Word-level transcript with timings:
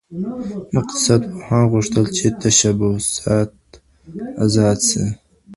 اقتصاد 0.77 1.21
پوهانو 1.31 1.69
غوښتل 1.73 2.05
چې 2.17 2.25
تشبثات 2.41 3.55
آزاد 4.45 4.77
سي. 4.89 5.03